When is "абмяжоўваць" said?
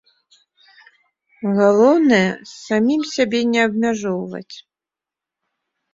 3.69-4.55